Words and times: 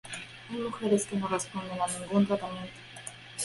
Hay 0.49 0.57
mujeres 0.57 1.05
que 1.05 1.15
no 1.15 1.27
responden 1.27 1.77
a 1.79 1.85
ningún 1.99 2.25
tratamiento. 2.25 2.71